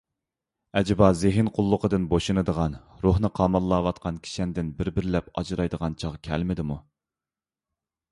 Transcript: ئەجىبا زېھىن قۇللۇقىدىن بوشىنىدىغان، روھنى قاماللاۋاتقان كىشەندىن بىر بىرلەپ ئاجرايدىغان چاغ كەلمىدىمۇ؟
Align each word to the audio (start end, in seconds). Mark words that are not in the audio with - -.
ئەجىبا 0.79 1.07
زېھىن 1.17 1.49
قۇللۇقىدىن 1.57 2.07
بوشىنىدىغان، 2.13 2.77
روھنى 3.03 3.31
قاماللاۋاتقان 3.39 4.17
كىشەندىن 4.23 4.71
بىر 4.79 4.89
بىرلەپ 4.95 5.29
ئاجرايدىغان 5.43 5.99
چاغ 6.05 6.17
كەلمىدىمۇ؟ 6.29 6.79